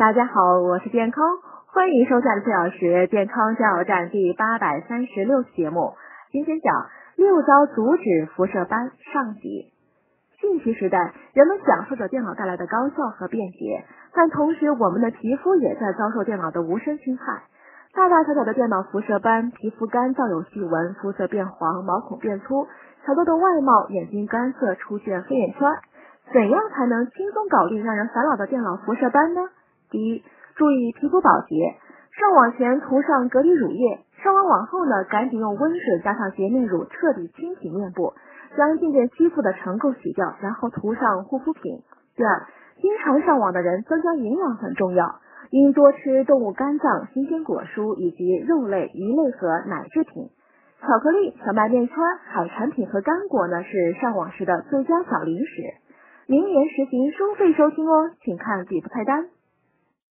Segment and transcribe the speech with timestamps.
[0.00, 1.22] 大家好，我是健康，
[1.66, 5.92] 欢迎收看四小时健康加油站第八百三十六期节目。
[6.32, 9.74] 今天讲六招阻止辐射斑上集。
[10.40, 13.84] 信息时代，人们享受着电脑带来的高效和便捷，
[14.14, 17.42] 但同时我们的皮肤也在遭受电脑的无声侵害。
[17.92, 22.66] 大大小小的电脑辐射斑，皮肤干燥有细纹，肤色变黄，毛孔变粗，
[23.06, 25.70] 小痘痘外貌，眼睛干涩，出现黑眼圈。
[26.32, 29.42] 怎样才能轻松搞定让人烦恼的电脑辐射斑呢？
[29.90, 30.22] 第一，
[30.54, 31.74] 注意皮肤保洁，
[32.12, 38.14] 上网前涂上隔离乳液，上完网后呢，赶紧用温水加上洁面乳彻底清洗面部，
[38.56, 41.82] 将渐渐吸附的尘垢洗掉，然后涂上护肤品。
[42.14, 42.46] 第二，
[42.80, 45.20] 经常上网的人增加营养很重要，
[45.50, 50.30] 应多吃动物肝脏、新鲜果蔬以及肉类、鱼类和奶制品。
[50.80, 55.62] 巧克力、小麦面圈、海产品和干果呢，是上网时的最佳小零食。
[56.26, 59.26] 明年实行收费收听哦，请看底部菜单。